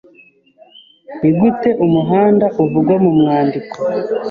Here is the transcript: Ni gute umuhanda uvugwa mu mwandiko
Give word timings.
Ni 1.19 1.29
gute 1.37 1.69
umuhanda 1.85 2.45
uvugwa 2.63 2.95
mu 3.03 3.11
mwandiko 3.19 3.75